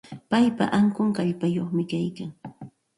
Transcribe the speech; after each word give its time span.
Paypa 0.31 0.65
ankun 0.79 1.09
kallpayuqmi 1.19 1.83
kaykan. 1.95 2.29